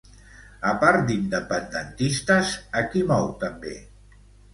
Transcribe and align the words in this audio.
A 0.69 0.69
part 0.83 1.03
d'independentistes, 1.09 2.55
a 2.81 2.83
qui 2.95 3.03
mou 3.13 3.29
també? 3.45 3.75